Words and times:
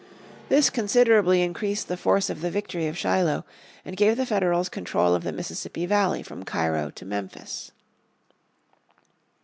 This 0.49 0.71
considerably 0.71 1.43
increased 1.43 1.87
the 1.87 1.95
force 1.95 2.31
of 2.31 2.41
the 2.41 2.49
victory 2.49 2.87
of 2.87 2.97
Shiloh, 2.97 3.45
and 3.85 3.95
gave 3.95 4.17
the 4.17 4.25
Federals 4.25 4.67
control 4.67 5.13
of 5.13 5.23
the 5.23 5.31
Mississippi 5.31 5.85
Valley 5.85 6.23
from 6.23 6.41
Cairo 6.43 6.89
to 6.89 7.05
Memphis. 7.05 7.71